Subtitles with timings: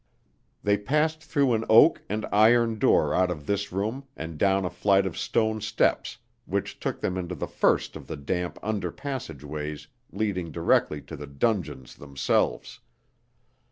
[0.63, 4.71] They passed through an oak and iron door out of this room and down a
[4.71, 9.89] flight of stone steps which took them into the first of the damp under passageways
[10.11, 12.79] leading directly to the dungeons themselves.